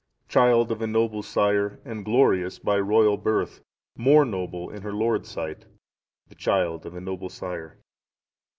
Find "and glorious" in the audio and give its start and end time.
1.85-2.57